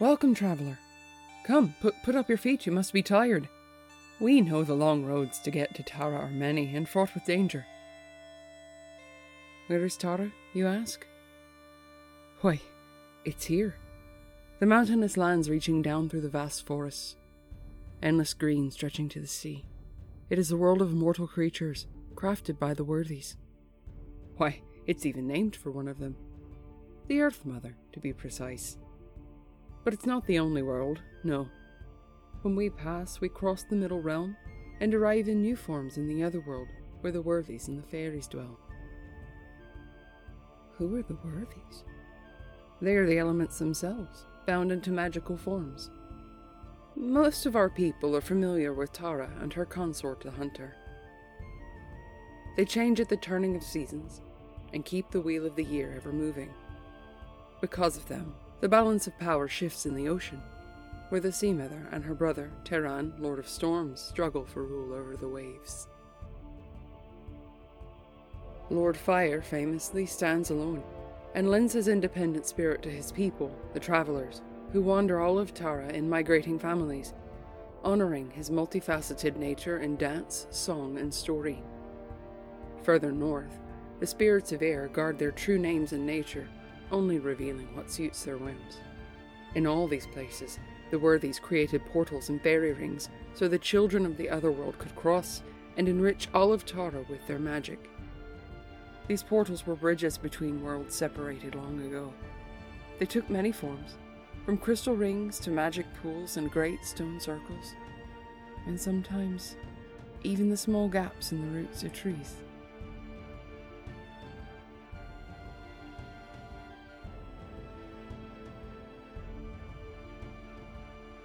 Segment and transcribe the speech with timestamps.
[0.00, 0.78] Welcome, traveller.
[1.44, 3.50] Come, put, put up your feet, you must be tired.
[4.18, 7.66] We know the long roads to get to Tara are many and fraught with danger.
[9.66, 11.06] Where is Tara, you ask?
[12.40, 12.62] Why,
[13.26, 13.76] it's here.
[14.58, 17.16] The mountainous lands reaching down through the vast forests,
[18.02, 19.66] endless green stretching to the sea.
[20.30, 23.36] It is a world of mortal creatures, crafted by the worthies.
[24.38, 26.16] Why, it's even named for one of them.
[27.06, 28.78] The Earth Mother, to be precise.
[29.84, 31.48] But it's not the only world, no.
[32.42, 34.36] When we pass, we cross the middle realm
[34.80, 36.68] and arrive in new forms in the other world,
[37.00, 38.58] where the worthies and the fairies dwell.
[40.78, 41.84] Who are the worthies?
[42.80, 45.90] They are the elements themselves, bound into magical forms.
[46.96, 50.74] Most of our people are familiar with Tara and her consort the Hunter.
[52.56, 54.22] They change at the turning of seasons
[54.72, 56.50] and keep the wheel of the year ever moving.
[57.60, 60.40] Because of them, the balance of power shifts in the ocean,
[61.08, 65.16] where the Sea Mother and her brother, Terran, Lord of Storms, struggle for rule over
[65.16, 65.88] the waves.
[68.68, 70.82] Lord Fire famously stands alone
[71.34, 75.88] and lends his independent spirit to his people, the Travellers, who wander all of Tara
[75.88, 77.14] in migrating families,
[77.84, 81.62] honouring his multifaceted nature in dance, song, and story.
[82.82, 83.58] Further north,
[84.00, 86.48] the spirits of air guard their true names and nature,
[86.90, 88.78] only revealing what suits their whims.
[89.54, 90.58] In all these places,
[90.90, 94.94] the worthies created portals and fairy rings so the children of the other world could
[94.96, 95.42] cross
[95.76, 97.90] and enrich all of Tara with their magic.
[99.08, 102.12] These portals were bridges between worlds separated long ago.
[102.98, 103.96] They took many forms,
[104.44, 107.74] from crystal rings to magic pools and great stone circles,
[108.66, 109.56] and sometimes
[110.22, 112.36] even the small gaps in the roots of trees.